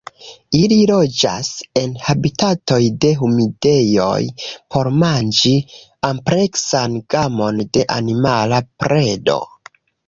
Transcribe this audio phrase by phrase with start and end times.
[0.59, 1.51] Ili loĝas
[1.81, 4.17] en habitatoj de humidejoj
[4.55, 5.55] por manĝi
[6.13, 9.43] ampleksan gamon de animala predo.